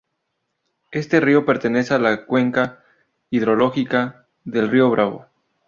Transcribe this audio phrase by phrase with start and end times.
[0.91, 2.83] Este río pertenece a la cuenca
[3.29, 5.27] hidrológica del río Bravo.